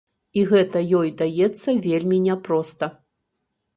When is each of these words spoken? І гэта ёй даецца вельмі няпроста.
І 0.39 0.45
гэта 0.51 0.81
ёй 0.99 1.11
даецца 1.21 1.69
вельмі 1.87 2.17
няпроста. 2.27 2.85